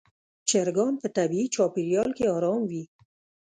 [0.49, 2.83] چرګان په طبیعي چاپېریال کې آرام وي.